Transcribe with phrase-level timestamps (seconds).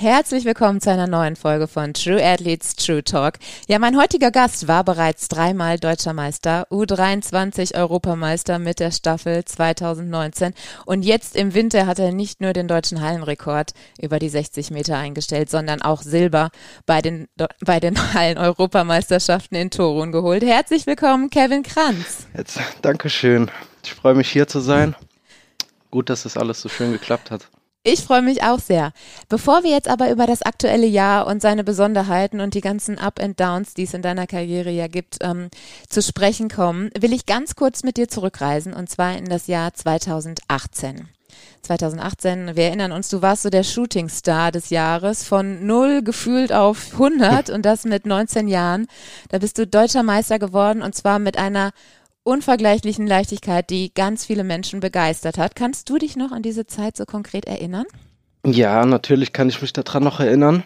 [0.00, 3.34] Herzlich willkommen zu einer neuen Folge von True Athletes True Talk.
[3.68, 10.54] Ja, mein heutiger Gast war bereits dreimal Deutscher Meister, U23 Europameister mit der Staffel 2019
[10.86, 14.96] und jetzt im Winter hat er nicht nur den deutschen Hallenrekord über die 60 Meter
[14.96, 16.48] eingestellt, sondern auch Silber
[16.86, 17.28] bei den,
[17.60, 20.42] bei den Hallen-Europameisterschaften in Torun geholt.
[20.42, 22.26] Herzlich willkommen, Kevin Kranz.
[22.34, 23.50] Jetzt, Dankeschön.
[23.84, 24.96] Ich freue mich hier zu sein.
[25.90, 27.50] Gut, dass das alles so schön geklappt hat.
[27.82, 28.92] Ich freue mich auch sehr.
[29.30, 33.18] Bevor wir jetzt aber über das aktuelle Jahr und seine Besonderheiten und die ganzen Up
[33.18, 35.48] and Downs, die es in deiner Karriere ja gibt, ähm,
[35.88, 39.72] zu sprechen kommen, will ich ganz kurz mit dir zurückreisen und zwar in das Jahr
[39.72, 41.08] 2018.
[41.62, 46.92] 2018, wir erinnern uns, du warst so der Shootingstar des Jahres von null gefühlt auf
[46.92, 48.88] 100 und das mit 19 Jahren.
[49.30, 51.72] Da bist du deutscher Meister geworden und zwar mit einer
[52.22, 55.56] unvergleichlichen Leichtigkeit, die ganz viele Menschen begeistert hat.
[55.56, 57.86] Kannst du dich noch an diese Zeit so konkret erinnern?
[58.44, 60.62] Ja, natürlich kann ich mich daran noch erinnern.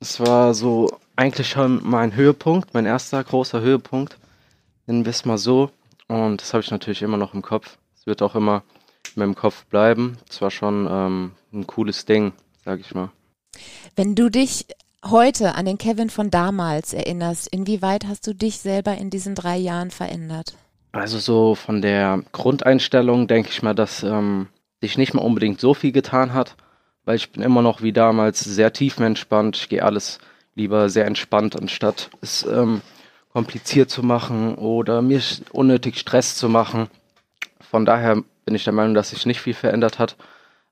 [0.00, 4.18] Es war so eigentlich schon mein Höhepunkt, mein erster großer Höhepunkt.
[4.86, 5.70] Nennen wir es mal so.
[6.08, 7.78] Und das habe ich natürlich immer noch im Kopf.
[7.96, 8.62] Es wird auch immer
[9.14, 10.18] in meinem Kopf bleiben.
[10.28, 12.32] Es war schon ähm, ein cooles Ding,
[12.64, 13.10] sag ich mal.
[13.94, 14.66] Wenn du dich
[15.04, 19.56] heute an den Kevin von damals erinnerst, inwieweit hast du dich selber in diesen drei
[19.56, 20.54] Jahren verändert?
[20.92, 24.48] Also so von der Grundeinstellung denke ich mal, dass ähm,
[24.82, 26.54] sich nicht mal unbedingt so viel getan hat,
[27.04, 29.56] weil ich bin immer noch wie damals sehr tiefenentspannt.
[29.56, 30.18] Ich gehe alles
[30.54, 32.82] lieber sehr entspannt, anstatt es ähm,
[33.32, 36.88] kompliziert zu machen oder mir unnötig Stress zu machen.
[37.60, 40.16] Von daher bin ich der Meinung, dass sich nicht viel verändert hat.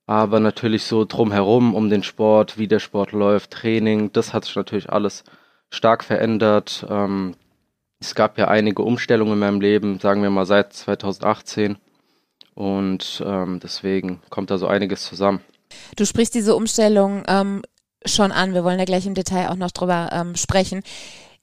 [0.07, 4.57] Aber natürlich so drumherum, um den Sport, wie der Sport läuft, Training, das hat sich
[4.57, 5.25] natürlich alles
[5.71, 6.85] stark verändert.
[6.91, 7.37] Ähm,
[8.01, 11.77] es gab ja einige Umstellungen in meinem Leben, sagen wir mal seit 2018.
[12.55, 15.41] Und ähm, deswegen kommt da so einiges zusammen.
[15.97, 17.63] Du sprichst diese Umstellung ähm,
[18.05, 18.55] schon an.
[18.55, 20.83] Wir wollen ja gleich im Detail auch noch drüber ähm, sprechen.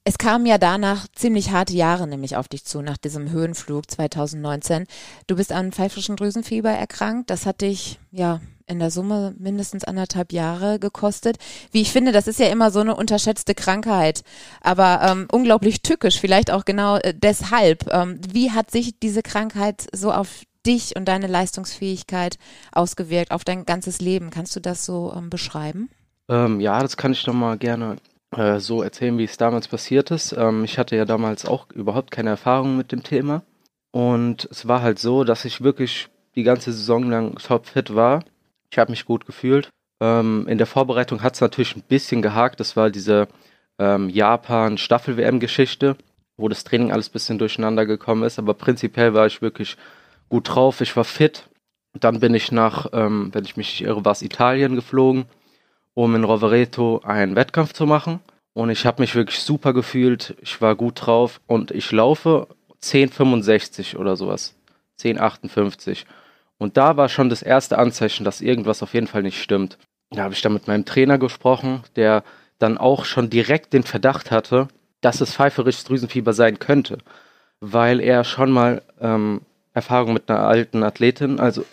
[0.03, 4.85] Es kamen ja danach ziemlich harte Jahre nämlich auf dich zu, nach diesem Höhenflug 2019.
[5.27, 7.29] Du bist an pfeifrischen Drüsenfieber erkrankt.
[7.29, 11.37] Das hat dich, ja, in der Summe mindestens anderthalb Jahre gekostet.
[11.71, 14.23] Wie ich finde, das ist ja immer so eine unterschätzte Krankheit,
[14.61, 17.91] aber ähm, unglaublich tückisch, vielleicht auch genau äh, deshalb.
[17.91, 22.37] Ähm, wie hat sich diese Krankheit so auf dich und deine Leistungsfähigkeit
[22.73, 24.29] ausgewirkt, auf dein ganzes Leben?
[24.29, 25.89] Kannst du das so ähm, beschreiben?
[26.29, 27.95] Ähm, ja, das kann ich doch mal gerne
[28.35, 30.33] äh, so erzählen, wie es damals passiert ist.
[30.37, 33.43] Ähm, ich hatte ja damals auch überhaupt keine Erfahrung mit dem Thema.
[33.91, 38.23] Und es war halt so, dass ich wirklich die ganze Saison lang topfit war
[38.71, 39.69] ich habe mich gut gefühlt.
[39.99, 42.59] Ähm, in der Vorbereitung hat es natürlich ein bisschen gehakt.
[42.59, 43.27] Das war diese
[43.79, 45.95] ähm, Japan-Staffel-WM-Geschichte,
[46.37, 48.39] wo das Training alles ein bisschen durcheinander gekommen ist.
[48.39, 49.77] Aber prinzipiell war ich wirklich
[50.29, 50.81] gut drauf.
[50.81, 51.47] Ich war fit.
[51.93, 55.25] Dann bin ich nach, ähm, wenn ich mich nicht irre, war es Italien geflogen,
[55.93, 58.19] um in Rovereto einen Wettkampf zu machen.
[58.53, 60.35] Und ich habe mich wirklich super gefühlt.
[60.41, 62.47] Ich war gut drauf und ich laufe
[62.83, 64.55] 10,65 oder sowas.
[64.99, 66.05] 10,58.
[66.57, 69.77] Und da war schon das erste Anzeichen, dass irgendwas auf jeden Fall nicht stimmt.
[70.09, 72.23] Da habe ich dann mit meinem Trainer gesprochen, der
[72.59, 74.67] dann auch schon direkt den Verdacht hatte,
[75.01, 76.97] dass es pfeiferisches Drüsenfieber sein könnte,
[77.59, 79.41] weil er schon mal ähm,
[79.73, 81.65] Erfahrung mit einer alten Athletin, also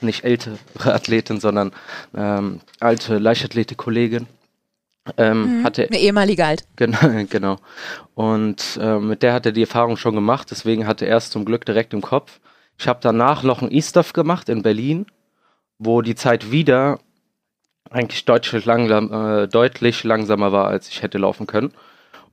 [0.00, 1.72] nicht ältere Athletin, sondern
[2.16, 4.26] ähm, alte Leichtathletik-Kollegin,
[5.16, 6.64] ähm, mhm, hatte eine ehemalige alt.
[6.76, 6.98] Genau,
[7.30, 7.56] genau.
[8.14, 11.44] Und äh, mit der hat er die Erfahrung schon gemacht, deswegen hatte er es zum
[11.44, 12.40] Glück direkt im Kopf.
[12.78, 15.06] Ich habe danach noch ein E-Stuff gemacht in Berlin,
[15.78, 16.98] wo die Zeit wieder
[17.90, 21.72] eigentlich deutlich, langsam, äh, deutlich langsamer war, als ich hätte laufen können.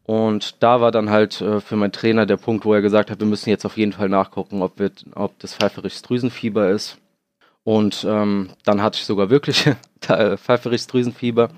[0.06, 3.20] Und da war dann halt äh, für meinen Trainer der Punkt, wo er gesagt hat,
[3.20, 6.98] wir müssen jetzt auf jeden Fall nachgucken, ob, wir, ob das pfeiferiges Drüsenfieber ist.
[7.64, 9.70] Und ähm, dann hatte ich sogar wirklich
[10.02, 11.50] pfeiferiges Drüsenfieber.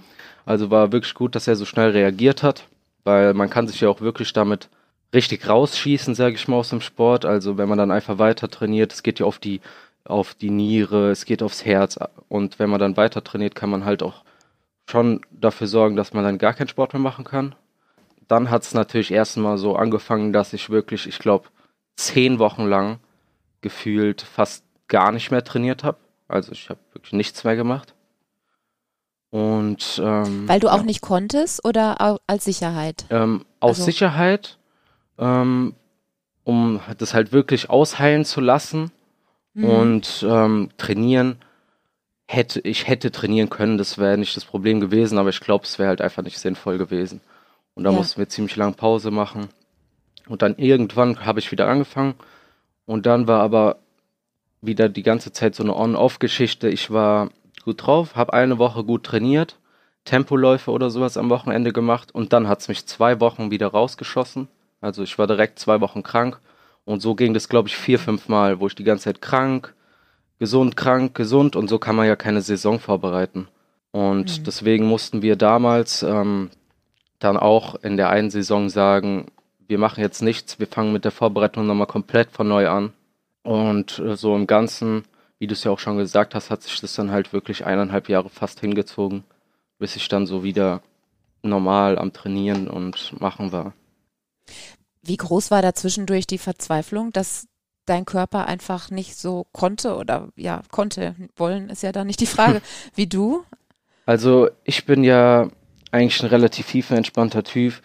[0.46, 2.68] Also war wirklich gut, dass er so schnell reagiert hat,
[3.04, 4.70] weil man kann sich ja auch wirklich damit
[5.16, 7.26] richtig rausschießen, sage ich mal, aus dem Sport.
[7.26, 9.62] Also wenn man dann einfach weiter trainiert, es geht ja auf die,
[10.04, 11.98] auf die Niere, es geht aufs Herz.
[12.30, 14.24] Und wenn man dann weiter trainiert, kann man halt auch
[14.88, 17.56] schon dafür sorgen, dass man dann gar keinen Sport mehr machen kann.
[18.28, 21.50] Dann hat es natürlich erstmal so angefangen, dass ich wirklich, ich glaube,
[21.96, 23.00] zehn Wochen lang
[23.62, 25.98] gefühlt fast gar nicht mehr trainiert habe.
[26.28, 27.94] Also ich habe wirklich nichts mehr gemacht.
[29.30, 30.84] Und ähm, weil du auch ja.
[30.84, 33.06] nicht konntest oder als Sicherheit?
[33.10, 33.86] Ähm, aus also.
[33.86, 34.58] Sicherheit
[35.18, 35.74] ähm,
[36.44, 38.92] um das halt wirklich ausheilen zu lassen
[39.54, 39.66] mhm.
[39.66, 41.38] und ähm, trainieren.
[42.28, 45.80] hätte, ich hätte trainieren können, das wäre nicht das Problem gewesen, aber ich glaube, es
[45.80, 47.22] wäre halt einfach nicht sinnvoll gewesen.
[47.76, 47.98] Und da ja.
[47.98, 49.50] mussten wir ziemlich lange Pause machen.
[50.28, 52.16] Und dann irgendwann habe ich wieder angefangen.
[52.86, 53.78] Und dann war aber
[54.62, 56.70] wieder die ganze Zeit so eine On-Off-Geschichte.
[56.70, 57.30] Ich war
[57.64, 59.58] gut drauf, habe eine Woche gut trainiert,
[60.06, 64.48] Tempoläufe oder sowas am Wochenende gemacht und dann hat es mich zwei Wochen wieder rausgeschossen.
[64.86, 66.40] Also ich war direkt zwei Wochen krank
[66.86, 69.74] und so ging das, glaube ich, vier, fünf Mal, wo ich die ganze Zeit krank,
[70.38, 73.48] gesund, krank, gesund und so kann man ja keine Saison vorbereiten.
[73.92, 74.44] Und mhm.
[74.44, 76.52] deswegen mussten wir damals ähm,
[77.18, 79.32] dann auch in der einen Saison sagen,
[79.68, 82.94] wir machen jetzt nichts, wir fangen mit der Vorbereitung nochmal komplett von neu an.
[83.42, 85.04] Und äh, so im Ganzen,
[85.40, 88.08] wie du es ja auch schon gesagt hast, hat sich das dann halt wirklich eineinhalb
[88.08, 89.24] Jahre fast hingezogen,
[89.80, 90.84] bis ich dann so wieder
[91.42, 93.74] normal am Trainieren und machen war.
[95.02, 97.48] Wie groß war da zwischendurch die Verzweiflung, dass
[97.86, 102.26] dein Körper einfach nicht so konnte oder ja, konnte, wollen ist ja da nicht die
[102.26, 102.62] Frage,
[102.96, 103.44] wie du?
[104.06, 105.50] Also ich bin ja
[105.92, 107.82] eigentlich ein relativ tiefenentspannter Typ.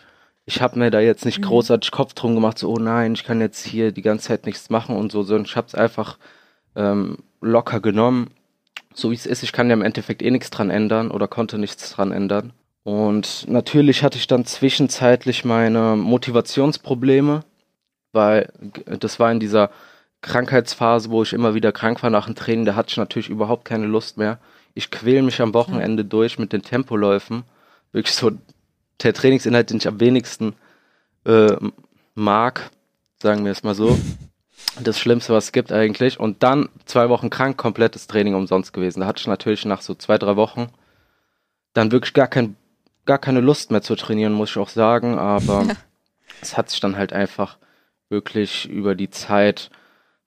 [0.47, 1.45] Ich habe mir da jetzt nicht mhm.
[1.45, 4.71] großartig Kopf drum gemacht, so, oh nein, ich kann jetzt hier die ganze Zeit nichts
[4.71, 6.19] machen und so, sondern ich habe es einfach
[6.77, 8.31] ähm, locker genommen,
[8.95, 9.43] so wie es ist.
[9.43, 12.53] Ich kann ja im Endeffekt eh nichts dran ändern oder konnte nichts dran ändern.
[12.83, 17.45] Und natürlich hatte ich dann zwischenzeitlich meine Motivationsprobleme,
[18.13, 18.53] weil
[18.87, 19.71] das war in dieser
[20.23, 23.65] Krankheitsphase, wo ich immer wieder krank war nach dem Training, da hatte ich natürlich überhaupt
[23.65, 24.39] keine Lust mehr.
[24.75, 27.45] Ich quäle mich am Wochenende durch mit den Tempoläufen.
[27.93, 28.33] Wirklich so
[29.03, 30.55] der Trainingsinhalt, den ich am wenigsten
[31.25, 31.57] äh,
[32.15, 32.71] mag,
[33.21, 33.99] sagen wir es mal so.
[34.83, 36.21] Das Schlimmste, was es gibt eigentlich.
[36.21, 39.01] Und dann zwei Wochen krank, komplettes Training umsonst gewesen.
[39.01, 40.69] Da hatte ich natürlich nach so zwei, drei Wochen
[41.73, 42.57] dann wirklich gar, kein,
[43.07, 45.19] gar keine Lust mehr zu trainieren, muss ich auch sagen.
[45.19, 45.67] Aber
[46.41, 47.59] es hat sich dann halt einfach
[48.09, 49.71] wirklich über die Zeit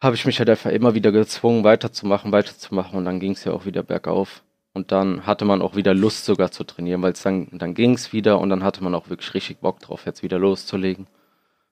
[0.03, 3.53] habe ich mich halt einfach immer wieder gezwungen, weiterzumachen, weiterzumachen und dann ging es ja
[3.53, 4.43] auch wieder bergauf.
[4.73, 7.93] Und dann hatte man auch wieder Lust sogar zu trainieren, weil es dann, dann ging
[7.93, 11.07] es wieder und dann hatte man auch wirklich richtig Bock drauf, jetzt wieder loszulegen.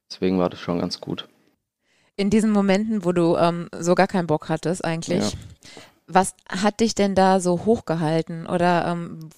[0.09, 1.27] Deswegen war das schon ganz gut.
[2.15, 5.37] In diesen Momenten, wo du ähm, so gar keinen Bock hattest eigentlich, ja.
[6.07, 9.29] was hat dich denn da so hochgehalten oder ähm,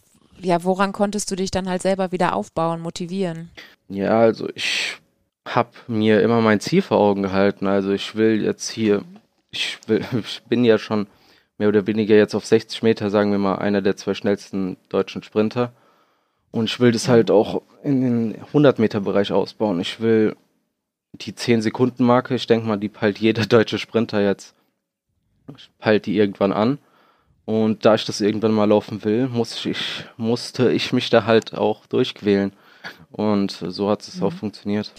[0.43, 3.49] ja, woran konntest du dich dann halt selber wieder aufbauen, motivieren?
[3.89, 4.97] Ja, also ich
[5.47, 7.67] habe mir immer mein Ziel vor Augen gehalten.
[7.67, 9.03] Also ich will jetzt hier,
[9.51, 11.07] ich, will, ich bin ja schon
[11.57, 15.23] mehr oder weniger jetzt auf 60 Meter, sagen wir mal, einer der zwei schnellsten deutschen
[15.23, 15.73] Sprinter.
[16.51, 19.79] Und ich will das halt auch in den 100 Meter Bereich ausbauen.
[19.79, 20.35] Ich will
[21.13, 24.55] die 10 Sekunden Marke, ich denke mal, die peilt jeder deutsche Sprinter jetzt,
[25.79, 26.77] peilt die irgendwann an.
[27.45, 31.53] Und da ich das irgendwann mal laufen will, muss ich, musste ich mich da halt
[31.53, 32.53] auch durchquälen.
[33.11, 34.23] Und so hat es mhm.
[34.23, 34.91] auch funktioniert.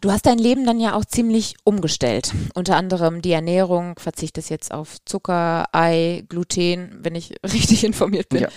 [0.00, 2.32] Du hast dein Leben dann ja auch ziemlich umgestellt.
[2.54, 8.42] Unter anderem die Ernährung, verzichtest jetzt auf Zucker, Ei, Gluten, wenn ich richtig informiert bin.
[8.42, 8.48] Ja.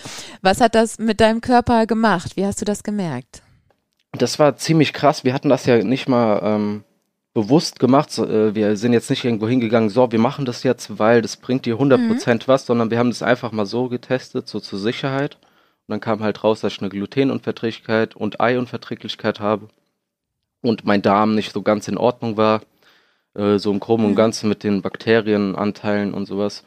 [0.41, 2.35] Was hat das mit deinem Körper gemacht?
[2.35, 3.41] Wie hast du das gemerkt?
[4.11, 5.23] Das war ziemlich krass.
[5.23, 6.83] Wir hatten das ja nicht mal ähm,
[7.33, 8.17] bewusst gemacht.
[8.17, 11.65] Äh, wir sind jetzt nicht irgendwo hingegangen, so, wir machen das jetzt, weil das bringt
[11.65, 12.39] dir 100% mhm.
[12.47, 15.35] was, sondern wir haben das einfach mal so getestet, so zur Sicherheit.
[15.87, 19.69] Und dann kam halt raus, dass ich eine Glutenunverträglichkeit und Eiunverträglichkeit habe
[20.61, 22.61] und mein Darm nicht so ganz in Ordnung war.
[23.35, 24.15] Äh, so im Groben und mhm.
[24.15, 26.63] Ganzen mit den Bakterienanteilen und sowas.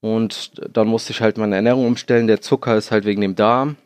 [0.00, 2.26] Und dann musste ich halt meine Ernährung umstellen.
[2.26, 3.76] Der Zucker ist halt wegen dem Darm.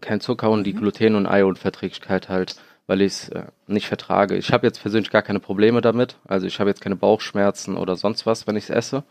[0.00, 0.78] Kein Zucker und die mhm.
[0.78, 2.56] Gluten- und Eiunverträglichkeit halt,
[2.90, 4.36] weil ich es äh, nicht vertrage.
[4.36, 6.16] Ich habe jetzt persönlich gar keine Probleme damit.
[6.26, 9.04] Also ich habe jetzt keine Bauchschmerzen oder sonst was, wenn ich es esse.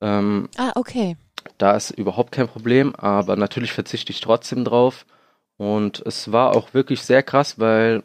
[0.00, 1.18] Ähm, ah, okay.
[1.58, 5.04] Da ist überhaupt kein Problem, aber natürlich verzichte ich trotzdem drauf.
[5.58, 8.02] Und es war auch wirklich sehr krass, weil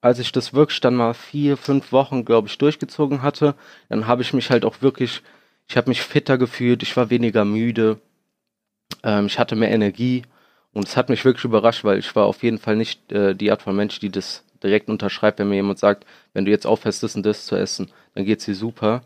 [0.00, 3.54] als ich das wirklich dann mal vier, fünf Wochen, glaube ich, durchgezogen hatte,
[3.90, 5.20] dann habe ich mich halt auch wirklich,
[5.68, 8.00] ich habe mich fitter gefühlt, ich war weniger müde,
[9.02, 10.22] ähm, ich hatte mehr Energie
[10.72, 13.50] und es hat mich wirklich überrascht, weil ich war auf jeden Fall nicht äh, die
[13.50, 17.02] Art von Mensch, die das direkt unterschreibt, wenn mir jemand sagt, wenn du jetzt aufhörst,
[17.02, 19.02] das und das zu essen, dann geht's dir super.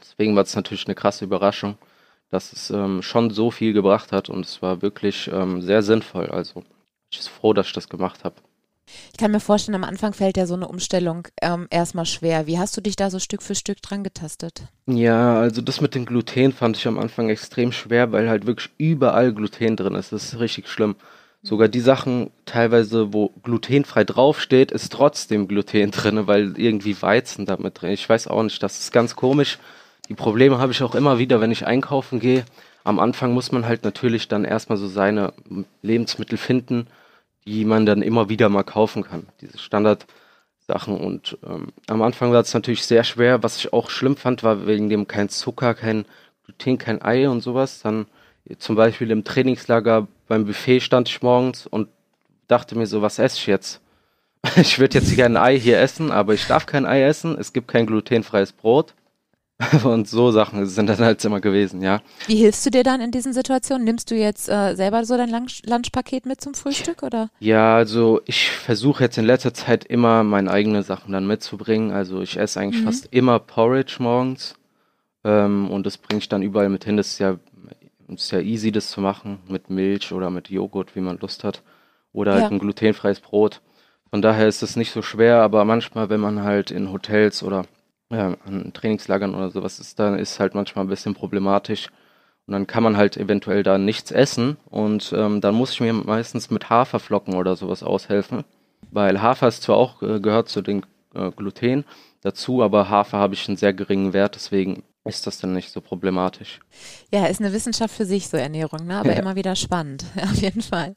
[0.00, 1.76] Deswegen war es natürlich eine krasse Überraschung,
[2.30, 6.26] dass es ähm, schon so viel gebracht hat und es war wirklich ähm, sehr sinnvoll.
[6.26, 6.62] Also
[7.10, 8.36] ich bin froh, dass ich das gemacht habe.
[9.12, 12.46] Ich kann mir vorstellen, am Anfang fällt ja so eine Umstellung ähm, erstmal schwer.
[12.46, 14.64] Wie hast du dich da so Stück für Stück dran getastet?
[14.86, 18.70] Ja, also das mit dem Gluten fand ich am Anfang extrem schwer, weil halt wirklich
[18.76, 20.12] überall Gluten drin ist.
[20.12, 20.96] Das ist richtig schlimm.
[21.42, 27.80] Sogar die Sachen teilweise, wo glutenfrei draufsteht, ist trotzdem Gluten drin, weil irgendwie Weizen damit
[27.80, 27.92] drin.
[27.92, 29.58] Ich weiß auch nicht, das ist ganz komisch.
[30.08, 32.44] Die Probleme habe ich auch immer wieder, wenn ich einkaufen gehe.
[32.84, 35.32] Am Anfang muss man halt natürlich dann erstmal so seine
[35.82, 36.86] Lebensmittel finden
[37.46, 39.26] die man dann immer wieder mal kaufen kann.
[39.40, 40.98] Diese Standardsachen.
[40.98, 43.42] Und ähm, am Anfang war es natürlich sehr schwer.
[43.42, 46.04] Was ich auch schlimm fand, war wegen dem kein Zucker, kein
[46.44, 47.80] Gluten, kein Ei und sowas.
[47.82, 48.06] Dann
[48.58, 51.88] zum Beispiel im Trainingslager beim Buffet stand ich morgens und
[52.48, 53.80] dachte mir so, was esse ich jetzt?
[54.56, 57.36] Ich würde jetzt gerne ein Ei hier essen, aber ich darf kein Ei essen.
[57.38, 58.94] Es gibt kein glutenfreies Brot.
[59.84, 62.02] Und so Sachen sind dann halt immer gewesen, ja.
[62.26, 63.84] Wie hilfst du dir dann in diesen Situationen?
[63.84, 67.30] Nimmst du jetzt äh, selber so dein Lunch Lunchpaket mit zum Frühstück oder?
[67.40, 71.90] Ja, also ich versuche jetzt in letzter Zeit immer meine eigenen Sachen dann mitzubringen.
[71.90, 72.86] Also ich esse eigentlich mhm.
[72.86, 74.56] fast immer Porridge morgens
[75.24, 76.98] ähm, und das bringe ich dann überall mit hin.
[76.98, 77.38] Das ist ja,
[78.08, 81.62] ist ja easy, das zu machen mit Milch oder mit Joghurt, wie man Lust hat.
[82.12, 82.48] Oder halt ja.
[82.50, 83.62] ein glutenfreies Brot.
[84.10, 87.64] Von daher ist es nicht so schwer, aber manchmal, wenn man halt in Hotels oder
[88.10, 91.88] ja, an Trainingslagern oder sowas ist, dann ist halt manchmal ein bisschen problematisch.
[92.46, 95.92] Und dann kann man halt eventuell da nichts essen und ähm, dann muss ich mir
[95.92, 98.44] meistens mit Haferflocken oder sowas aushelfen.
[98.92, 101.84] Weil Hafer ist zwar auch äh, gehört zu den äh, Gluten
[102.22, 105.80] dazu, aber Hafer habe ich einen sehr geringen Wert, deswegen ist das dann nicht so
[105.80, 106.60] problematisch.
[107.12, 108.98] Ja, ist eine Wissenschaft für sich, so Ernährung, ne?
[108.98, 109.18] aber ja.
[109.18, 110.94] immer wieder spannend, auf jeden Fall.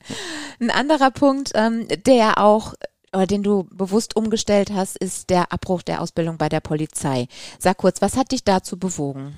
[0.60, 2.74] Ein anderer Punkt, ähm, der auch
[3.14, 7.28] oder den du bewusst umgestellt hast, ist der Abbruch der Ausbildung bei der Polizei.
[7.58, 9.36] Sag kurz, was hat dich dazu bewogen?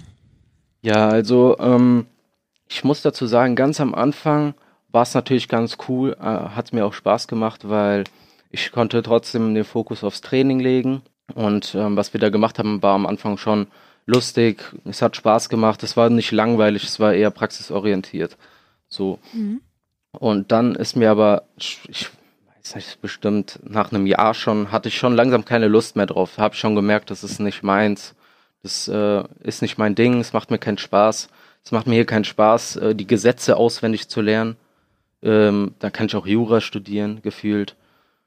[0.81, 2.07] Ja, also ähm,
[2.67, 4.55] ich muss dazu sagen, ganz am Anfang
[4.91, 8.03] war es natürlich ganz cool, äh, hat mir auch Spaß gemacht, weil
[8.49, 11.01] ich konnte trotzdem den Fokus aufs Training legen
[11.33, 13.67] und ähm, was wir da gemacht haben, war am Anfang schon
[14.05, 18.37] lustig, es hat Spaß gemacht, es war nicht langweilig, es war eher praxisorientiert.
[18.89, 19.19] So.
[19.33, 19.61] Mhm.
[20.11, 22.09] Und dann ist mir aber, ich
[22.63, 26.37] ist nicht bestimmt nach einem Jahr schon, hatte ich schon langsam keine Lust mehr drauf.
[26.37, 28.15] Habe schon gemerkt, das ist nicht meins.
[28.63, 31.29] Das äh, ist nicht mein Ding, es macht mir keinen Spaß.
[31.63, 34.55] Es macht mir hier keinen Spaß, äh, die Gesetze auswendig zu lernen.
[35.23, 37.75] Ähm, da kann ich auch Jura studieren, gefühlt.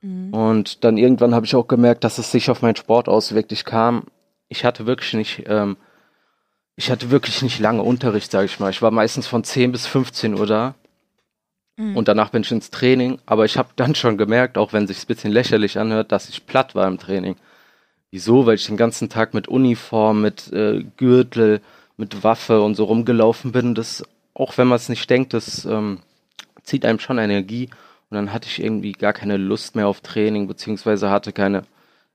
[0.02, 0.32] Mhm.
[0.32, 3.52] Und dann irgendwann habe ich auch gemerkt, dass es sich auf meinen Sport auswirkt.
[3.52, 4.04] Ich kam,
[4.48, 5.76] ich hatte wirklich nicht, ähm,
[6.76, 8.70] ich hatte wirklich nicht lange Unterricht, sage ich mal.
[8.70, 10.74] Ich war meistens von 10 bis 15 Uhr da
[11.76, 11.96] Mhm.
[11.96, 13.18] Und danach bin ich ins Training.
[13.26, 16.28] Aber ich habe dann schon gemerkt, auch wenn es sich ein bisschen lächerlich anhört, dass
[16.28, 17.36] ich platt war im Training.
[18.10, 18.46] Wieso?
[18.46, 21.60] Weil ich den ganzen Tag mit Uniform, mit äh, Gürtel,
[21.96, 23.74] mit Waffe und so rumgelaufen bin.
[23.74, 24.04] Das,
[24.34, 25.98] auch wenn man es nicht denkt, das ähm,
[26.62, 27.70] zieht einem schon Energie.
[28.10, 31.64] Und dann hatte ich irgendwie gar keine Lust mehr auf Training, beziehungsweise hatte keine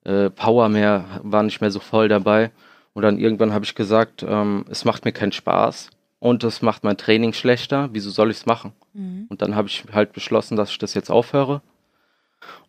[0.06, 2.51] äh, Power mehr, war nicht mehr so voll dabei.
[2.94, 5.89] Und dann irgendwann habe ich gesagt, ähm, es macht mir keinen Spaß
[6.20, 7.90] und es macht mein Training schlechter.
[7.94, 8.74] Wieso soll ich es machen?
[8.94, 9.26] Mhm.
[9.30, 11.62] Und dann habe ich halt beschlossen, dass ich das jetzt aufhöre.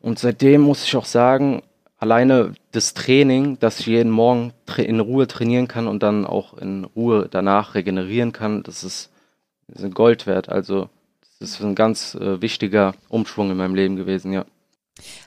[0.01, 1.63] Und seitdem muss ich auch sagen,
[1.99, 6.85] alleine das Training, dass ich jeden Morgen in Ruhe trainieren kann und dann auch in
[6.85, 9.11] Ruhe danach regenerieren kann, das ist,
[9.69, 10.49] das ist Gold wert.
[10.49, 10.89] Also
[11.39, 14.45] das ist ein ganz äh, wichtiger Umschwung in meinem Leben gewesen, ja.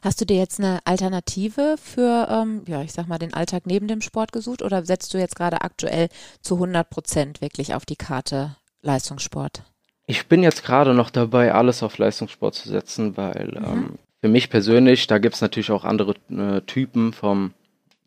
[0.01, 3.87] Hast du dir jetzt eine Alternative für, ähm, ja, ich sag mal, den Alltag neben
[3.87, 6.09] dem Sport gesucht oder setzt du jetzt gerade aktuell
[6.41, 9.63] zu 100 Prozent wirklich auf die Karte Leistungssport?
[10.05, 13.65] Ich bin jetzt gerade noch dabei, alles auf Leistungssport zu setzen, weil mhm.
[13.65, 17.53] ähm, für mich persönlich, da gibt es natürlich auch andere äh, Typen vom,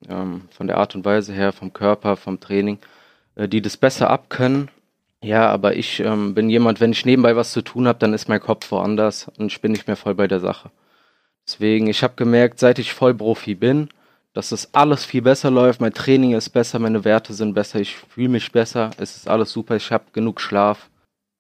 [0.08, 2.78] ähm, von der Art und Weise her, vom Körper, vom Training,
[3.34, 4.70] äh, die das besser abkönnen.
[5.22, 8.28] Ja, aber ich ähm, bin jemand, wenn ich nebenbei was zu tun habe, dann ist
[8.28, 10.70] mein Kopf woanders und ich bin nicht mehr voll bei der Sache.
[11.46, 13.88] Deswegen, ich habe gemerkt, seit ich Vollprofi bin,
[14.32, 15.80] dass das alles viel besser läuft.
[15.80, 19.52] Mein Training ist besser, meine Werte sind besser, ich fühle mich besser, es ist alles
[19.52, 20.90] super, ich habe genug Schlaf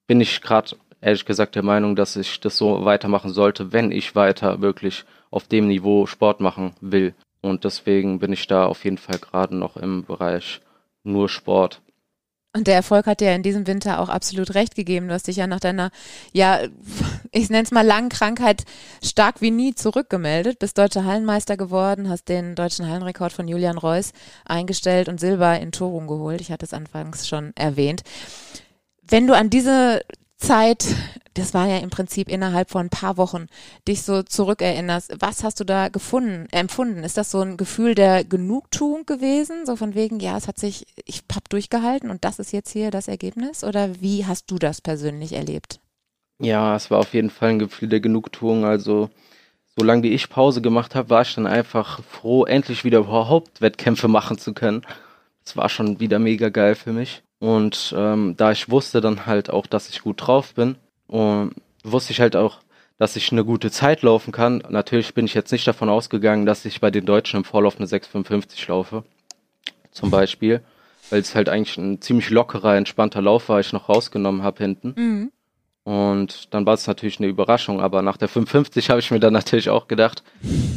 [0.06, 4.14] bin ich gerade ehrlich gesagt der Meinung, dass ich das so weitermachen sollte, wenn ich
[4.14, 7.14] weiter wirklich auf dem Niveau Sport machen will.
[7.42, 10.60] Und deswegen bin ich da auf jeden Fall gerade noch im Bereich
[11.04, 11.80] nur Sport.
[12.56, 15.08] Und der Erfolg hat dir in diesem Winter auch absolut recht gegeben.
[15.08, 15.90] Du hast dich ja nach deiner,
[16.32, 16.60] ja,
[17.32, 18.64] ich nenne es mal langen Krankheit
[19.04, 24.12] stark wie nie zurückgemeldet, bist deutscher Hallenmeister geworden, hast den deutschen Hallenrekord von Julian Reuss
[24.46, 26.40] eingestellt und Silber in Torum geholt.
[26.40, 28.02] Ich hatte es anfangs schon erwähnt.
[29.02, 30.00] Wenn du an diese
[30.38, 30.94] Zeit,
[31.34, 33.46] das war ja im Prinzip innerhalb von ein paar Wochen,
[33.88, 37.04] dich so zurückerinnerst, was hast du da gefunden, empfunden?
[37.04, 39.64] Ist das so ein Gefühl der Genugtuung gewesen?
[39.66, 42.90] So von wegen, ja, es hat sich, ich hab durchgehalten und das ist jetzt hier
[42.90, 43.64] das Ergebnis?
[43.64, 45.80] Oder wie hast du das persönlich erlebt?
[46.38, 48.64] Ja, es war auf jeden Fall ein Gefühl der Genugtuung.
[48.64, 49.08] Also,
[49.74, 54.08] solange wie ich Pause gemacht habe, war ich dann einfach froh, endlich wieder überhaupt Wettkämpfe
[54.08, 54.82] machen zu können.
[55.44, 57.22] Das war schon wieder mega geil für mich.
[57.38, 60.76] Und ähm, da ich wusste dann halt auch, dass ich gut drauf bin,
[61.08, 62.60] und wusste ich halt auch,
[62.98, 64.62] dass ich eine gute Zeit laufen kann.
[64.68, 67.86] Natürlich bin ich jetzt nicht davon ausgegangen, dass ich bei den Deutschen im Vorlauf eine
[67.86, 69.04] 6,55 laufe.
[69.90, 70.62] Zum Beispiel.
[71.10, 74.94] Weil es halt eigentlich ein ziemlich lockerer, entspannter Lauf war, ich noch rausgenommen habe hinten.
[74.96, 75.32] Mhm.
[75.84, 79.32] Und dann war es natürlich eine Überraschung, aber nach der 55 habe ich mir dann
[79.32, 80.24] natürlich auch gedacht,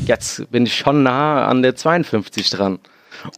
[0.05, 2.77] jetzt bin ich schon nah an der 52 dran.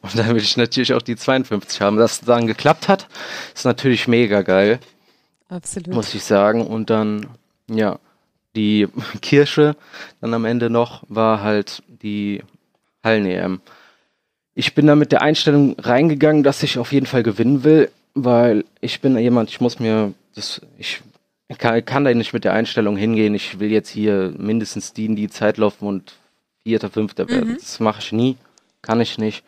[0.02, 1.98] Und dann will ich natürlich auch die 52 haben.
[1.98, 3.08] Dass es dann geklappt hat,
[3.54, 4.80] ist natürlich mega geil.
[5.50, 5.94] Absolut.
[5.94, 6.66] Muss ich sagen.
[6.66, 7.28] Und dann,
[7.70, 8.00] ja,
[8.56, 8.88] die
[9.22, 9.76] Kirsche
[10.20, 12.44] dann am Ende noch war halt die
[13.04, 13.62] Hallen-EM.
[14.54, 18.66] Ich bin da mit der Einstellung reingegangen, dass ich auf jeden Fall gewinnen will, weil
[18.82, 21.02] ich bin jemand, ich muss mir das, ich
[21.58, 25.16] kann, kann da nicht mit der Einstellung hingehen, ich will jetzt hier mindestens die in
[25.16, 26.14] die Zeit laufen und
[26.64, 27.52] Vierter, Fünfter werden.
[27.52, 27.56] Mhm.
[27.56, 28.38] Das mache ich nie,
[28.82, 29.44] kann ich nicht.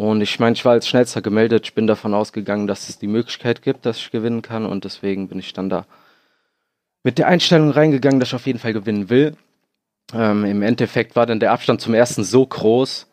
[0.00, 3.06] Und ich meine, ich war als schnellster gemeldet, ich bin davon ausgegangen, dass es die
[3.06, 5.84] Möglichkeit gibt, dass ich gewinnen kann und deswegen bin ich dann da
[7.02, 9.36] mit der Einstellung reingegangen, dass ich auf jeden Fall gewinnen will.
[10.14, 13.08] Ähm, Im Endeffekt war dann der Abstand zum ersten so groß,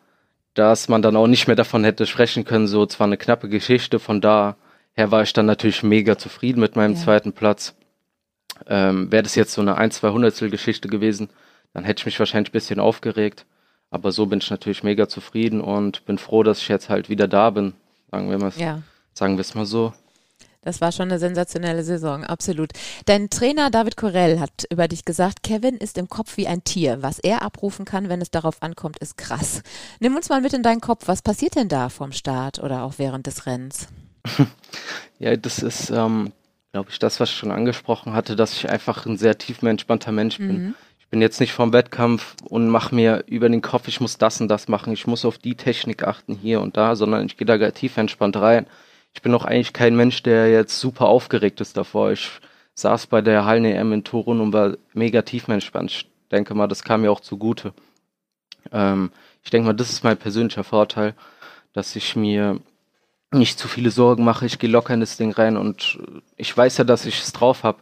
[0.54, 2.66] dass man dann auch nicht mehr davon hätte sprechen können.
[2.66, 4.56] So zwar eine knappe Geschichte, von daher
[4.96, 7.00] war ich dann natürlich mega zufrieden mit meinem ja.
[7.00, 7.74] zweiten Platz.
[8.66, 11.28] Ähm, Wäre das jetzt so eine 1, 200 Geschichte gewesen,
[11.74, 13.44] dann hätte ich mich wahrscheinlich ein bisschen aufgeregt.
[13.90, 17.28] Aber so bin ich natürlich mega zufrieden und bin froh, dass ich jetzt halt wieder
[17.28, 17.74] da bin.
[18.10, 18.82] Sagen wir mal, ja.
[19.14, 19.92] sagen wir es mal so.
[20.62, 22.72] Das war schon eine sensationelle Saison, absolut.
[23.06, 27.00] Dein Trainer David Corell hat über dich gesagt, Kevin ist im Kopf wie ein Tier.
[27.00, 29.62] Was er abrufen kann, wenn es darauf ankommt, ist krass.
[30.00, 31.06] Nimm uns mal mit in deinen Kopf.
[31.06, 33.88] Was passiert denn da vom Start oder auch während des Rennens?
[35.18, 36.32] ja, das ist, ähm,
[36.72, 40.38] glaube ich, das, was ich schon angesprochen hatte, dass ich einfach ein sehr tiefenentspannter Mensch
[40.38, 40.66] bin.
[40.66, 40.74] Mhm.
[41.10, 44.48] Bin jetzt nicht vom Wettkampf und mache mir über den Kopf, ich muss das und
[44.48, 47.70] das machen, ich muss auf die Technik achten hier und da, sondern ich gehe da
[47.70, 48.66] tief entspannt rein.
[49.14, 52.12] Ich bin auch eigentlich kein Mensch, der jetzt super aufgeregt ist davor.
[52.12, 52.30] Ich
[52.74, 55.90] saß bei der Hallen-EM in Torun und war mega tiefenentspannt.
[55.90, 57.72] Ich denke mal, das kam mir auch zugute.
[58.70, 59.10] Ähm,
[59.42, 61.14] ich denke mal, das ist mein persönlicher Vorteil,
[61.72, 62.60] dass ich mir
[63.32, 64.46] nicht zu viele Sorgen mache.
[64.46, 65.98] Ich gehe locker in das Ding rein und
[66.36, 67.78] ich weiß ja, dass ich es drauf habe.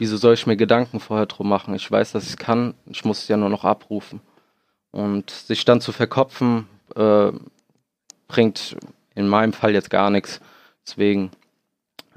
[0.00, 1.74] Wieso soll ich mir Gedanken vorher drum machen?
[1.74, 2.72] Ich weiß, dass ich es kann.
[2.86, 4.22] Ich muss es ja nur noch abrufen.
[4.92, 6.66] Und sich dann zu verkopfen,
[6.96, 7.32] äh,
[8.26, 8.78] bringt
[9.14, 10.40] in meinem Fall jetzt gar nichts.
[10.86, 11.30] Deswegen,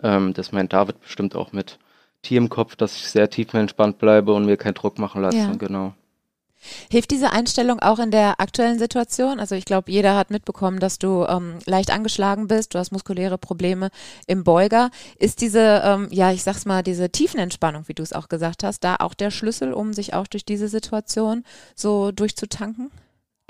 [0.01, 1.77] ähm, das meint David bestimmt auch mit
[2.21, 5.39] Tier im Kopf, dass ich sehr tief entspannt bleibe und mir keinen Druck machen lasse.
[5.39, 5.51] Ja.
[5.51, 5.93] Genau.
[6.91, 9.39] Hilft diese Einstellung auch in der aktuellen Situation?
[9.39, 13.37] Also ich glaube, jeder hat mitbekommen, dass du ähm, leicht angeschlagen bist, du hast muskuläre
[13.37, 13.89] Probleme
[14.27, 14.89] im Beuger.
[15.17, 18.83] Ist diese, ähm, ja, ich sag's mal, diese Tiefenentspannung, wie du es auch gesagt hast,
[18.83, 21.43] da auch der Schlüssel, um sich auch durch diese Situation
[21.75, 22.91] so durchzutanken?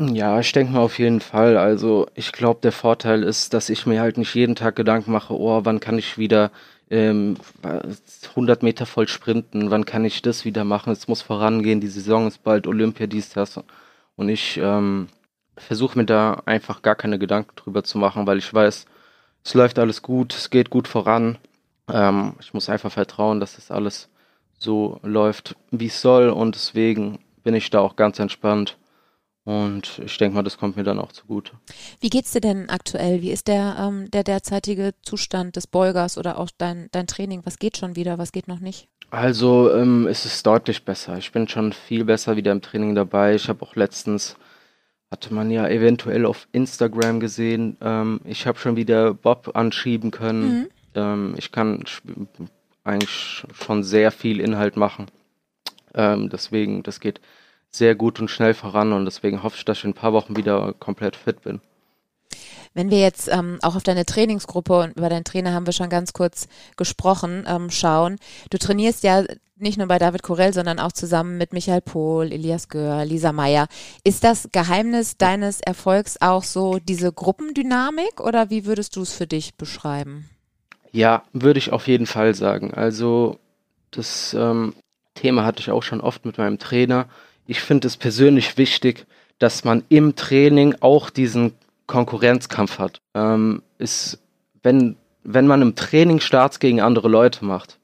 [0.02, 1.56] Ja, ich denke mal auf jeden Fall.
[1.56, 5.34] Also ich glaube, der Vorteil ist, dass ich mir halt nicht jeden Tag Gedanken mache,
[5.38, 6.52] oh, wann kann ich wieder
[6.94, 7.38] ähm,
[8.30, 12.28] 100 Meter voll sprinten, wann kann ich das wieder machen, es muss vorangehen, die Saison
[12.28, 13.60] ist bald, Olympia, dies, das.
[14.16, 15.08] Und ich ähm,
[15.58, 18.86] versuche mir da einfach gar keine Gedanken drüber zu machen, weil ich weiß,
[19.44, 21.38] es läuft alles gut, es geht gut voran.
[21.92, 24.10] Ähm, ich muss einfach vertrauen, dass das alles
[24.60, 28.78] so läuft, wie es soll und deswegen bin ich da auch ganz entspannt.
[29.46, 31.52] Und ich denke mal, das kommt mir dann auch zugute.
[32.00, 33.22] Wie geht's dir denn aktuell?
[33.22, 37.42] Wie ist der, ähm, der derzeitige Zustand des Beugers oder auch dein, dein Training?
[37.44, 38.88] Was geht schon wieder, was geht noch nicht?
[39.10, 41.18] Also ähm, es ist deutlich besser.
[41.18, 43.36] Ich bin schon viel besser wieder im Training dabei.
[43.36, 44.38] Ich habe auch letztens,
[45.12, 50.62] hatte man ja eventuell auf Instagram gesehen, ähm, ich habe schon wieder Bob anschieben können.
[50.62, 50.68] Mhm.
[50.96, 51.84] Ähm, ich kann
[52.86, 55.08] eigentlich schon sehr viel Inhalt machen.
[55.94, 57.20] Ähm, deswegen, das geht
[57.76, 60.38] sehr gut und schnell voran und deswegen hoffe ich, dass ich in ein paar Wochen
[60.38, 61.60] wieder komplett fit bin.
[62.74, 65.90] Wenn wir jetzt ähm, auch auf deine Trainingsgruppe und über deinen Trainer haben wir schon
[65.90, 68.18] ganz kurz gesprochen, ähm, schauen.
[68.50, 69.24] Du trainierst ja
[69.56, 73.68] nicht nur bei David Korell, sondern auch zusammen mit Michael Pohl, Elias Gör, Lisa Meyer.
[74.04, 79.28] Ist das Geheimnis deines Erfolgs auch so diese Gruppendynamik oder wie würdest du es für
[79.28, 80.30] dich beschreiben?
[80.92, 82.74] Ja, würde ich auf jeden Fall sagen.
[82.74, 83.40] Also
[83.92, 84.74] das ähm,
[85.14, 87.08] Thema hatte ich auch schon oft mit meinem Trainer
[87.48, 89.06] ich finde es persönlich wichtig,
[89.40, 91.54] dass man im Training auch diesen
[91.88, 93.02] Konkurrenzkampf hat.
[93.14, 94.20] Ähm, ist,
[94.62, 97.78] wenn, wenn man im Training Starts gegen andere Leute macht,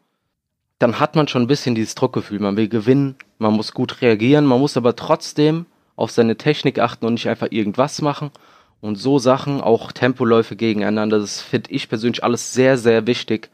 [0.79, 2.39] dann hat man schon ein bisschen dieses Druckgefühl.
[2.39, 5.65] Man will gewinnen, man muss gut reagieren, man muss aber trotzdem
[5.97, 8.31] auf seine Technik achten und nicht einfach irgendwas machen.
[8.79, 13.49] Und so Sachen, auch Tempoläufe gegeneinander, das finde ich persönlich alles sehr, sehr wichtig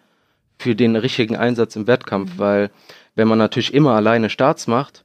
[0.60, 2.40] für den richtigen Einsatz im Wettkampf, mhm.
[2.40, 2.72] weil
[3.16, 5.05] wenn man natürlich immer alleine Starts macht,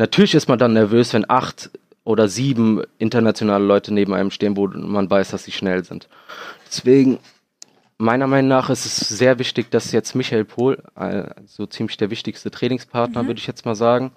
[0.00, 1.68] Natürlich ist man dann nervös, wenn acht
[2.04, 6.08] oder sieben internationale Leute neben einem stehen, wo man weiß, dass sie schnell sind.
[6.66, 7.18] Deswegen,
[7.98, 12.08] meiner Meinung nach ist es sehr wichtig, dass jetzt Michael Pohl, äh, so ziemlich der
[12.08, 13.26] wichtigste Trainingspartner, mhm.
[13.26, 14.12] würde ich jetzt mal sagen,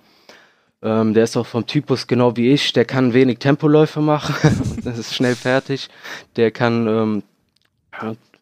[0.82, 4.36] ähm, der ist auch vom Typus genau wie ich, der kann wenig Tempoläufe machen,
[4.86, 5.90] das ist schnell fertig,
[6.38, 7.24] der kann ähm,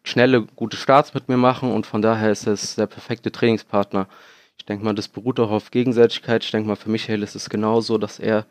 [0.04, 4.06] schnelle, gute Starts mit mir machen und von daher ist es der perfekte Trainingspartner.
[4.62, 6.44] Ich denke mal, das beruht auch auf Gegenseitigkeit.
[6.44, 8.46] Ich denke mal, für Michael ist es genauso, dass er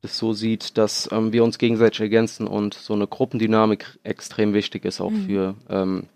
[0.00, 4.86] das so sieht, dass ähm, wir uns gegenseitig ergänzen und so eine Gruppendynamik extrem wichtig
[4.86, 5.26] ist auch mhm.
[5.26, 6.06] für ähm,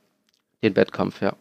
[0.63, 1.37] den Wettkampf, ja.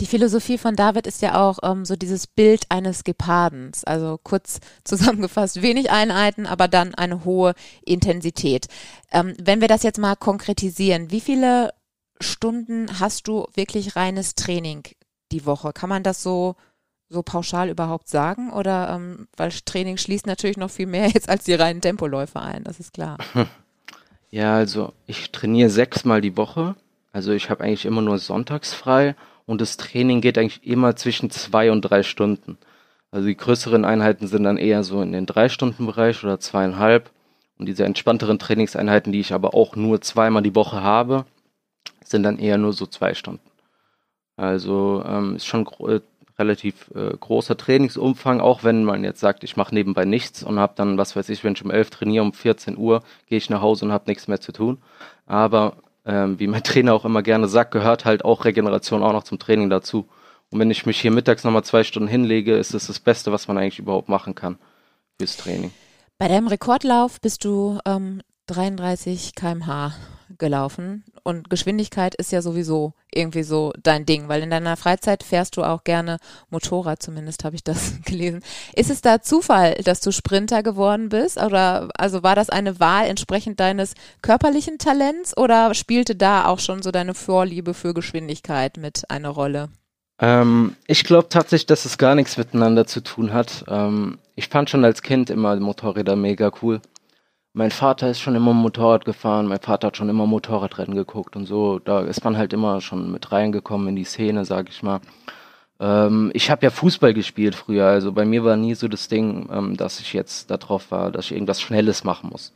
[0.00, 3.84] Die Philosophie von David ist ja auch ähm, so dieses Bild eines Gepardens.
[3.84, 8.66] Also kurz zusammengefasst, wenig Einheiten, aber dann eine hohe Intensität.
[9.12, 11.72] Ähm, wenn wir das jetzt mal konkretisieren, wie viele
[12.18, 14.82] Stunden hast du wirklich reines Training
[15.30, 15.72] die Woche?
[15.72, 16.56] Kann man das so
[17.10, 18.50] so pauschal überhaupt sagen?
[18.52, 22.64] Oder ähm, weil Training schließt natürlich noch viel mehr jetzt als die reinen Tempoläufe ein,
[22.64, 23.18] das ist klar.
[24.32, 26.76] Ja, also ich trainiere sechsmal die Woche.
[27.10, 31.30] Also ich habe eigentlich immer nur sonntags frei und das Training geht eigentlich immer zwischen
[31.30, 32.56] zwei und drei Stunden.
[33.10, 37.10] Also die größeren Einheiten sind dann eher so in den drei Stunden Bereich oder zweieinhalb.
[37.58, 41.26] Und diese entspannteren Trainingseinheiten, die ich aber auch nur zweimal die Woche habe,
[42.04, 43.50] sind dann eher nur so zwei Stunden.
[44.36, 45.66] Also ähm, ist schon
[46.40, 50.72] relativ äh, großer Trainingsumfang, auch wenn man jetzt sagt, ich mache nebenbei nichts und habe
[50.74, 53.62] dann, was weiß ich, wenn ich um 11 trainiere, um 14 Uhr gehe ich nach
[53.62, 54.78] Hause und habe nichts mehr zu tun.
[55.26, 59.24] Aber ähm, wie mein Trainer auch immer gerne sagt, gehört halt auch Regeneration auch noch
[59.24, 60.08] zum Training dazu.
[60.50, 63.46] Und wenn ich mich hier mittags nochmal zwei Stunden hinlege, ist es das Beste, was
[63.46, 64.58] man eigentlich überhaupt machen kann
[65.18, 65.70] fürs Training.
[66.18, 68.20] Bei deinem Rekordlauf bist du ähm,
[68.50, 69.92] 33 km/h
[70.38, 71.04] gelaufen.
[71.22, 75.62] Und Geschwindigkeit ist ja sowieso irgendwie so dein Ding, weil in deiner Freizeit fährst du
[75.62, 76.18] auch gerne
[76.50, 78.42] Motorrad, zumindest habe ich das gelesen.
[78.74, 81.36] Ist es da Zufall, dass du Sprinter geworden bist?
[81.36, 86.82] Oder also war das eine Wahl entsprechend deines körperlichen Talents oder spielte da auch schon
[86.82, 89.68] so deine Vorliebe für Geschwindigkeit mit eine Rolle?
[90.18, 93.64] Ähm, ich glaube tatsächlich, dass es gar nichts miteinander zu tun hat.
[93.68, 96.80] Ähm, ich fand schon als Kind immer Motorräder mega cool
[97.52, 101.46] mein Vater ist schon immer Motorrad gefahren, mein Vater hat schon immer Motorradrennen geguckt und
[101.46, 101.78] so.
[101.78, 105.00] Da ist man halt immer schon mit reingekommen in die Szene, sag ich mal.
[105.80, 109.48] Ähm, ich habe ja Fußball gespielt früher, also bei mir war nie so das Ding,
[109.52, 112.52] ähm, dass ich jetzt darauf war, dass ich irgendwas Schnelles machen muss.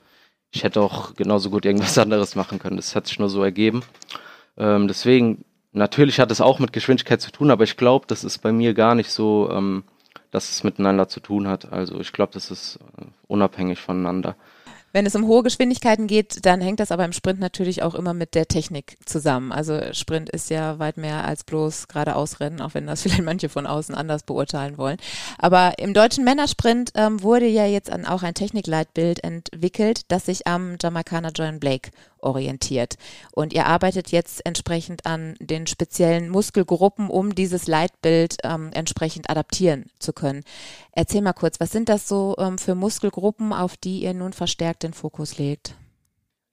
[0.52, 2.76] Ich hätte auch genauso gut irgendwas anderes machen können.
[2.76, 3.82] Das hat sich nur so ergeben.
[4.56, 8.38] Ähm, deswegen, natürlich hat es auch mit Geschwindigkeit zu tun, aber ich glaube, das ist
[8.38, 9.84] bei mir gar nicht so, ähm,
[10.30, 11.72] dass es miteinander zu tun hat.
[11.72, 14.36] Also ich glaube, das ist äh, unabhängig voneinander.
[14.94, 18.14] Wenn es um hohe Geschwindigkeiten geht, dann hängt das aber im Sprint natürlich auch immer
[18.14, 19.50] mit der Technik zusammen.
[19.50, 23.48] Also Sprint ist ja weit mehr als bloß geradeaus rennen, auch wenn das vielleicht manche
[23.48, 24.98] von außen anders beurteilen wollen.
[25.36, 30.76] Aber im deutschen Männersprint ähm, wurde ja jetzt auch ein Technikleitbild entwickelt, das sich am
[30.80, 31.90] Jamaikaner John Blake
[32.24, 32.96] orientiert.
[33.32, 39.86] Und ihr arbeitet jetzt entsprechend an den speziellen Muskelgruppen, um dieses Leitbild ähm, entsprechend adaptieren
[39.98, 40.42] zu können.
[40.92, 44.82] Erzähl mal kurz, was sind das so ähm, für Muskelgruppen, auf die ihr nun verstärkt
[44.82, 45.74] den Fokus legt?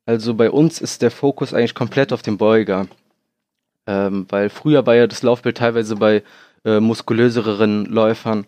[0.06, 2.88] Also bei uns ist der Fokus eigentlich komplett auf dem Beuger.
[3.88, 6.24] Ähm, weil früher war ja das Laufbild teilweise bei
[6.66, 8.46] äh, muskulöseren Läufern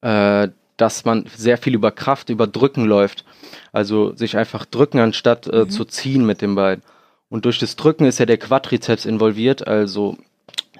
[0.00, 3.24] äh, dass man sehr viel über Kraft, über Drücken läuft.
[3.72, 5.70] Also sich einfach drücken, anstatt äh, mhm.
[5.70, 6.82] zu ziehen mit dem Bein.
[7.28, 10.16] Und durch das Drücken ist ja der Quadrizeps involviert, also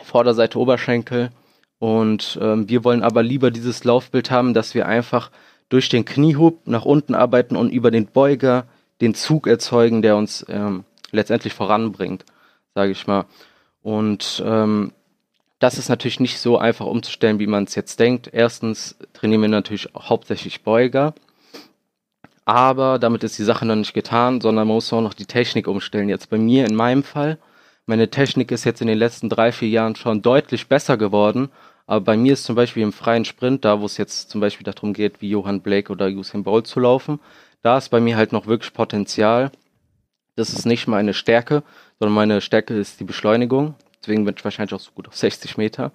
[0.02, 1.30] Vorderseite Oberschenkel.
[1.78, 5.30] Und ähm, wir wollen aber lieber dieses Laufbild haben, dass wir einfach
[5.68, 8.66] durch den Kniehub nach unten arbeiten und über den Beuger
[9.00, 12.24] den Zug erzeugen, der uns ähm, letztendlich voranbringt,
[12.74, 13.24] sage ich mal.
[13.82, 14.92] Und ähm,
[15.58, 18.28] das ist natürlich nicht so einfach umzustellen, wie man es jetzt denkt.
[18.32, 21.14] Erstens trainieren wir natürlich hauptsächlich Beuger.
[22.44, 25.66] Aber damit ist die Sache noch nicht getan, sondern man muss auch noch die Technik
[25.66, 26.08] umstellen.
[26.08, 27.38] Jetzt bei mir in meinem Fall,
[27.86, 31.50] meine Technik ist jetzt in den letzten drei, vier Jahren schon deutlich besser geworden.
[31.86, 34.64] Aber bei mir ist zum Beispiel im freien Sprint, da wo es jetzt zum Beispiel
[34.64, 37.20] darum geht, wie Johann Blake oder Usain Bolt zu laufen,
[37.62, 39.50] da ist bei mir halt noch wirklich Potenzial.
[40.34, 41.62] Das ist nicht meine Stärke,
[41.98, 43.74] sondern meine Stärke ist die Beschleunigung.
[44.06, 45.90] Deswegen bin ich wahrscheinlich auch so gut auf 60 Meter.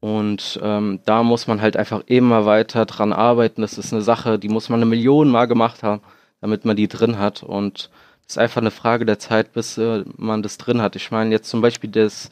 [0.00, 3.62] Und ähm, da muss man halt einfach immer weiter dran arbeiten.
[3.62, 6.02] Das ist eine Sache, die muss man eine Million Mal gemacht haben,
[6.40, 7.44] damit man die drin hat.
[7.44, 7.90] Und
[8.26, 10.96] es ist einfach eine Frage der Zeit, bis äh, man das drin hat.
[10.96, 12.30] Ich meine, jetzt zum Beispiel das,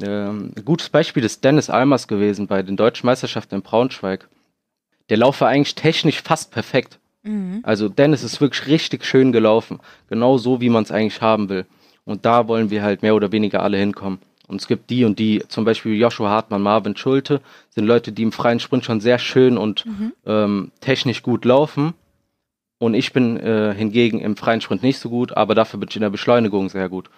[0.00, 4.26] äh, ein gutes Beispiel ist Dennis Almers gewesen bei den deutschen Meisterschaften in Braunschweig.
[5.10, 6.98] Der Lauf war eigentlich technisch fast perfekt.
[7.24, 7.60] Mhm.
[7.62, 9.80] Also Dennis ist wirklich richtig schön gelaufen.
[10.08, 11.66] Genau so, wie man es eigentlich haben will.
[12.06, 14.18] Und da wollen wir halt mehr oder weniger alle hinkommen.
[14.48, 18.22] Und es gibt die und die, zum Beispiel Joshua Hartmann, Marvin Schulte, sind Leute, die
[18.22, 20.12] im freien Sprint schon sehr schön und mhm.
[20.24, 21.94] ähm, technisch gut laufen.
[22.78, 25.96] Und ich bin äh, hingegen im freien Sprint nicht so gut, aber dafür bin ich
[25.96, 27.10] in der Beschleunigung sehr gut.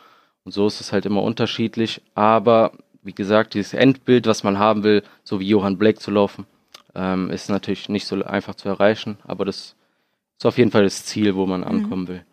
[0.44, 2.00] Und so ist es halt immer unterschiedlich.
[2.14, 6.46] Aber wie gesagt, dieses Endbild, was man haben will, so wie Johann Blake zu laufen,
[6.94, 9.18] ähm, ist natürlich nicht so einfach zu erreichen.
[9.24, 9.74] Aber das
[10.38, 11.66] ist auf jeden Fall das Ziel, wo man mhm.
[11.66, 12.08] ankommen mhm.
[12.08, 12.24] will.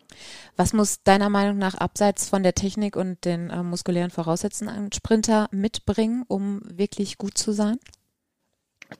[0.56, 4.92] Was muss deiner Meinung nach abseits von der Technik und den äh, muskulären Voraussetzungen ein
[4.92, 7.78] Sprinter mitbringen, um wirklich gut zu sein?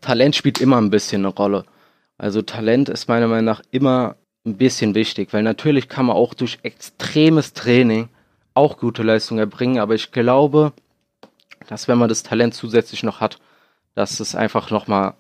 [0.01, 1.65] Talent spielt immer ein bisschen eine Rolle.
[2.19, 6.35] Also Talent ist meiner Meinung nach immer ein bisschen wichtig, weil natürlich kann man auch
[6.35, 8.09] durch extremes Training
[8.55, 10.73] auch gute Leistungen erbringen, aber ich glaube,
[11.69, 13.39] dass wenn man das Talent zusätzlich noch hat,
[13.95, 15.15] dass es einfach nochmal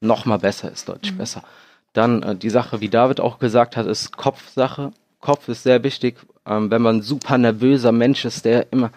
[0.00, 1.18] noch mal besser ist, deutlich mhm.
[1.18, 1.44] besser.
[1.92, 4.92] Dann äh, die Sache, wie David auch gesagt hat, ist Kopfsache.
[5.22, 6.18] Kopf ist sehr wichtig.
[6.44, 8.90] Ähm, wenn man ein super nervöser Mensch ist, der immer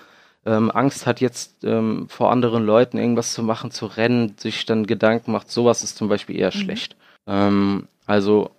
[0.46, 4.86] ähm, Angst hat, jetzt ähm, vor anderen Leuten irgendwas zu machen, zu rennen, sich dann
[4.86, 6.60] Gedanken macht, sowas ist zum Beispiel eher mhm.
[6.60, 6.98] schlecht.
[7.28, 8.52] Ähm, also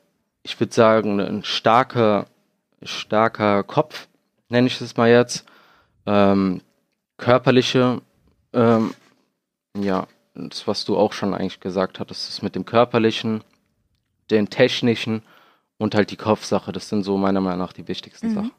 [0.43, 2.27] ich würde sagen, ein starker,
[2.83, 4.09] starker Kopf,
[4.49, 5.45] nenne ich es mal jetzt.
[6.07, 6.63] Ähm,
[7.17, 8.01] körperliche,
[8.53, 8.95] ähm,
[9.77, 13.43] ja, das, was du auch schon eigentlich gesagt hattest, ist mit dem körperlichen,
[14.31, 15.23] den technischen
[15.79, 16.73] und halt die Kopfsache.
[16.73, 18.35] Das sind so meiner Meinung nach die wichtigsten mhm.
[18.35, 18.53] Sachen.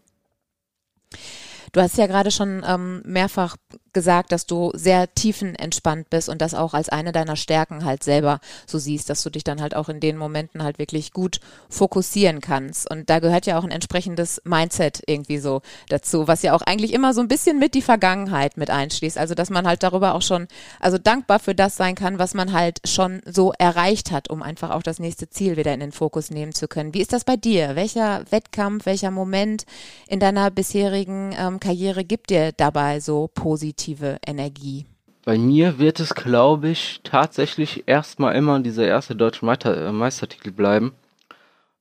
[1.71, 3.57] Du hast ja gerade schon ähm, mehrfach
[3.97, 8.39] gesagt, dass du sehr tiefenentspannt bist und das auch als eine deiner Stärken halt selber
[8.67, 12.39] so siehst, dass du dich dann halt auch in den Momenten halt wirklich gut fokussieren
[12.39, 12.87] kannst.
[12.91, 16.93] Und da gehört ja auch ein entsprechendes Mindset irgendwie so dazu, was ja auch eigentlich
[16.93, 19.17] immer so ein bisschen mit die Vergangenheit mit einschließt.
[19.17, 20.47] Also dass man halt darüber auch schon,
[20.79, 24.69] also dankbar für das sein kann, was man halt schon so erreicht hat, um einfach
[24.69, 26.93] auch das nächste Ziel wieder in den Fokus nehmen zu können.
[26.93, 27.75] Wie ist das bei dir?
[27.75, 29.65] Welcher Wettkampf, welcher Moment
[30.07, 33.86] in deiner bisherigen ähm, Karriere gibt dir dabei so positiv?
[33.87, 34.85] Positive Energie?
[35.23, 40.51] Bei mir wird es, glaube ich, tatsächlich erstmal immer dieser erste deutsche Meister, äh, Meistertitel
[40.51, 40.93] bleiben,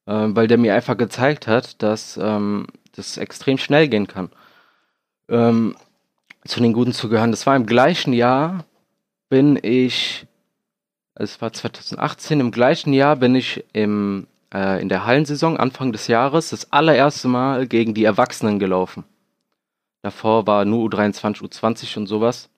[0.06, 4.30] äh, weil der mir einfach gezeigt hat, dass ähm, das extrem schnell gehen kann.
[5.28, 5.76] Ähm,
[6.44, 7.32] zu den Guten zu gehören.
[7.32, 8.64] Das war im gleichen Jahr,
[9.28, 10.26] bin ich,
[11.14, 16.06] es war 2018, im gleichen Jahr bin ich im, äh, in der Hallensaison Anfang des
[16.06, 19.04] Jahres das allererste Mal gegen die Erwachsenen gelaufen.
[20.06, 22.48] Davor war nur U23, U20 und sowas.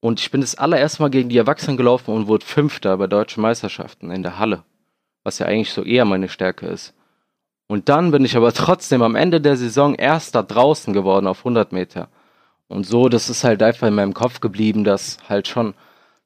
[0.00, 3.42] Und ich bin das allererste Mal gegen die Erwachsenen gelaufen und wurde Fünfter bei deutschen
[3.42, 4.62] Meisterschaften in der Halle.
[5.22, 6.94] Was ja eigentlich so eher meine Stärke ist.
[7.66, 11.72] Und dann bin ich aber trotzdem am Ende der Saison Erster draußen geworden auf 100
[11.72, 12.08] Meter.
[12.68, 15.74] Und so, das ist halt einfach in meinem Kopf geblieben, dass halt schon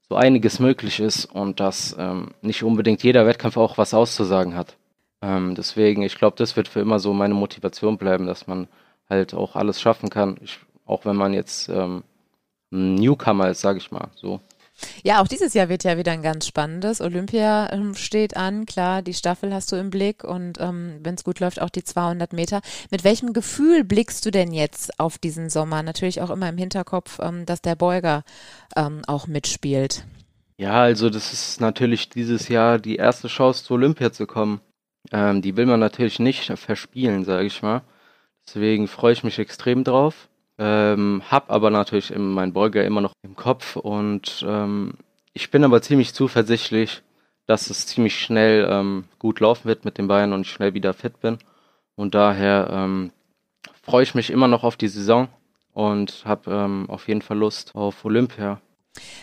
[0.09, 4.77] so einiges möglich ist und dass ähm, nicht unbedingt jeder Wettkampf auch was auszusagen hat.
[5.23, 8.69] Ähm, deswegen, ich glaube, das wird für immer so meine Motivation bleiben, dass man
[9.13, 10.39] halt auch alles schaffen kann.
[10.43, 12.03] Ich, auch wenn man jetzt ähm,
[12.73, 14.41] ein Newcomer ist, sage ich mal so.
[15.05, 17.01] Ja, auch dieses Jahr wird ja wieder ein ganz spannendes.
[17.01, 21.25] Olympia ähm, steht an, klar, die Staffel hast du im Blick und ähm, wenn es
[21.25, 22.63] gut läuft, auch die 200 Meter.
[22.91, 25.83] Mit welchem Gefühl blickst du denn jetzt auf diesen Sommer?
[25.83, 28.25] Natürlich auch immer im Hinterkopf, ähm, dass der Beuger
[28.75, 30.05] ähm, auch mitspielt.
[30.57, 34.61] Ja, also das ist natürlich dieses Jahr die erste Chance, zu Olympia zu kommen.
[35.11, 37.83] Ähm, die will man natürlich nicht verspielen, sage ich mal.
[38.47, 40.29] Deswegen freue ich mich extrem drauf.
[40.59, 44.95] Ähm, hab aber natürlich meinen Beuger immer noch im Kopf und ähm,
[45.33, 47.03] ich bin aber ziemlich zuversichtlich,
[47.47, 50.93] dass es ziemlich schnell ähm, gut laufen wird mit den Beinen und ich schnell wieder
[50.93, 51.39] fit bin.
[51.97, 53.13] Und daher ähm,
[53.83, 55.29] freue ich mich immer noch auf die Saison
[55.73, 58.61] und habe ähm, auf jeden Fall Lust auf Olympia.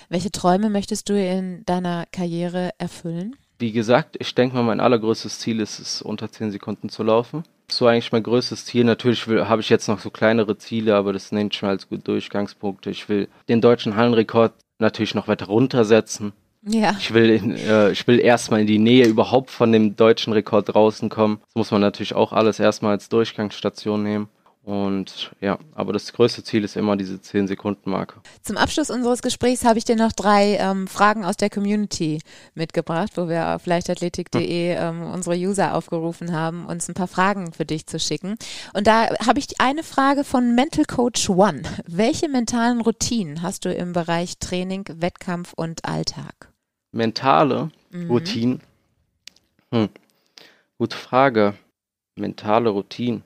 [0.10, 3.36] Welche Träume möchtest du in deiner Karriere erfüllen?
[3.60, 7.44] Wie gesagt, ich denke mal, mein allergrößtes Ziel ist es, unter 10 Sekunden zu laufen
[7.72, 8.84] so eigentlich mein größtes Ziel.
[8.84, 12.90] Natürlich habe ich jetzt noch so kleinere Ziele, aber das nenne ich mal als Durchgangspunkte.
[12.90, 16.34] Ich will den deutschen Hallenrekord natürlich noch weiter runtersetzen.
[16.66, 16.96] Ja.
[17.00, 20.74] Ich will, in, äh, ich will erstmal in die Nähe überhaupt von dem deutschen Rekord
[20.74, 21.40] draußen kommen.
[21.48, 24.28] Das muss man natürlich auch alles erstmal als Durchgangsstation nehmen.
[24.63, 28.22] Und ja, aber das größte Ziel ist immer diese 10-Sekunden-Marke.
[28.43, 32.19] Zum Abschluss unseres Gesprächs habe ich dir noch drei ähm, Fragen aus der Community
[32.56, 35.02] mitgebracht, wo wir auf leichtathletik.de hm.
[35.02, 38.36] ähm, unsere User aufgerufen haben, uns ein paar Fragen für dich zu schicken.
[38.74, 41.63] Und da habe ich eine Frage von Mental Coach One.
[41.88, 46.52] Welche mentalen Routinen hast du im Bereich Training, Wettkampf und Alltag?
[46.91, 48.12] Mentale mhm.
[48.12, 48.62] Routinen?
[49.72, 49.89] Hm.
[50.78, 51.56] Gute Frage.
[52.15, 53.24] Mentale Routinen.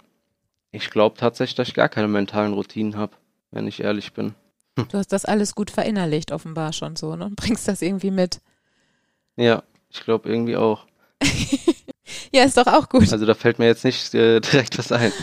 [0.74, 3.14] Ich glaube tatsächlich, dass ich gar keine mentalen Routinen habe,
[3.52, 4.34] wenn ich ehrlich bin.
[4.78, 4.88] Hm.
[4.90, 7.26] Du hast das alles gut verinnerlicht, offenbar schon so, ne?
[7.26, 8.42] Und bringst das irgendwie mit.
[9.36, 10.88] Ja, ich glaube irgendwie auch.
[12.34, 13.12] ja, ist doch auch gut.
[13.12, 15.14] Also da fällt mir jetzt nicht äh, direkt was ein.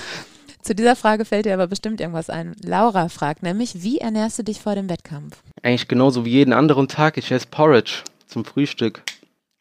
[0.62, 2.54] Zu dieser Frage fällt dir aber bestimmt irgendwas ein.
[2.62, 5.42] Laura fragt nämlich, wie ernährst du dich vor dem Wettkampf?
[5.62, 7.16] Eigentlich genauso wie jeden anderen Tag.
[7.16, 9.02] Ich esse Porridge zum Frühstück.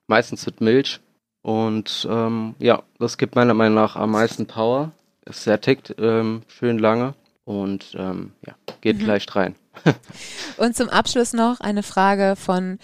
[0.05, 0.99] Meistens mit Milch.
[1.41, 4.91] Und ähm, ja, das gibt meiner Meinung nach am meisten Power
[5.31, 7.15] sättigt ähm, schön lange
[7.45, 9.05] und ähm, ja, geht mhm.
[9.05, 9.55] leicht rein.
[10.57, 12.79] und zum Abschluss noch eine Frage von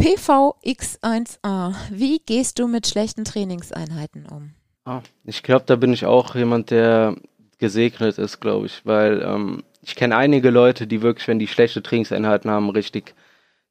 [0.00, 1.74] PVX1A.
[1.90, 4.54] Wie gehst du mit schlechten Trainingseinheiten um?
[4.84, 7.16] Ah, ich glaube, da bin ich auch jemand, der
[7.58, 11.82] gesegnet ist, glaube ich, weil ähm, ich kenne einige Leute, die wirklich, wenn die schlechte
[11.82, 13.14] Trainingseinheiten haben, richtig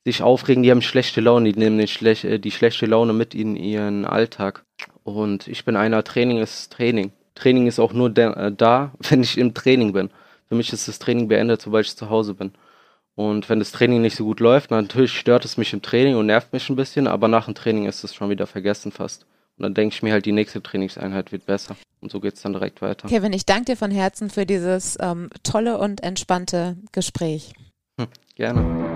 [0.04, 3.56] sich aufregen, die haben schlechte Laune, die nehmen schlech äh, die schlechte Laune mit in
[3.56, 4.64] ihren Alltag.
[5.04, 7.12] Und ich bin einer, Training ist Training.
[7.38, 10.10] Training ist auch nur äh, da, wenn ich im Training bin.
[10.50, 12.52] Für mich ist das Training beendet, sobald ich zu Hause bin.
[13.16, 16.28] Und wenn das Training nicht so gut läuft, natürlich stört es mich im Training und
[16.28, 19.26] nervt mich ein bisschen, aber nach dem Training ist es schon wieder vergessen fast.
[19.58, 21.76] Und dann denke ich mir halt, die nächste Trainingseinheit wird besser.
[22.00, 23.08] Und so geht es dann direkt weiter.
[23.08, 27.54] Kevin, ich danke dir von Herzen für dieses ähm, tolle und entspannte Gespräch.
[28.00, 28.87] Hm, gerne.